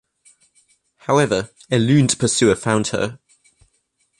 [1.01, 3.19] However, Eluned's pursuer found her.